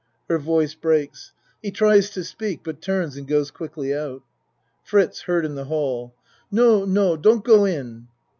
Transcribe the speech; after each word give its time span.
(Her 0.27 0.39
voice 0.39 0.73
breaks. 0.73 1.31
He 1.61 1.69
tries 1.69 2.09
to 2.09 2.23
speak, 2.23 2.61
but 2.63 2.81
turns 2.81 3.15
and 3.17 3.27
goes 3.27 3.51
quickly 3.51 3.93
out.) 3.93 4.23
FRITZ 4.83 5.21
(Heard 5.27 5.45
in 5.45 5.53
the 5.53 5.65
hall.) 5.65 6.15
No, 6.49 6.85
no, 6.85 7.15
don't 7.15 7.45
go 7.45 7.65
in. 7.65 8.07